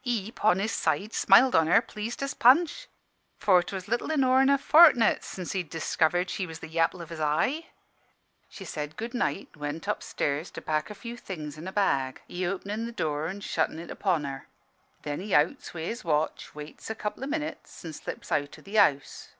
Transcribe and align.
He, 0.00 0.32
'pon 0.32 0.60
his 0.60 0.72
side, 0.72 1.12
smiled 1.12 1.54
on 1.54 1.66
her, 1.66 1.82
pleased 1.82 2.22
as 2.22 2.32
Punch; 2.32 2.88
for 3.36 3.62
'twas 3.62 3.86
little 3.86 4.10
inore'n 4.10 4.48
a 4.48 4.56
fortni't 4.56 5.22
since 5.22 5.52
he'd 5.52 5.68
discovered 5.68 6.30
she 6.30 6.46
was 6.46 6.60
the 6.60 6.70
yapple 6.74 7.02
of 7.02 7.10
his 7.10 7.20
eye. 7.20 7.66
She 8.48 8.64
said 8.64 8.96
'Good 8.96 9.12
night' 9.12 9.50
an' 9.52 9.60
went 9.60 9.86
up 9.86 10.02
stairs 10.02 10.50
to 10.52 10.62
pack 10.62 10.88
a 10.88 10.94
few 10.94 11.18
things 11.18 11.58
in 11.58 11.68
a 11.68 11.70
bag, 11.70 12.22
he 12.26 12.46
openin' 12.46 12.86
the 12.86 12.92
door 12.92 13.26
and 13.26 13.44
shuttin' 13.44 13.78
it 13.78 13.90
upon 13.90 14.24
her. 14.24 14.48
Then 15.02 15.20
he 15.20 15.34
outs 15.34 15.74
wi' 15.74 15.82
his 15.84 16.02
watch, 16.02 16.54
waits 16.54 16.88
a 16.88 16.94
couple 16.94 17.22
o' 17.22 17.26
minutes, 17.26 17.84
an' 17.84 17.92
slips 17.92 18.32
out 18.32 18.58
o' 18.58 18.62
the 18.62 18.76
house. 18.76 19.34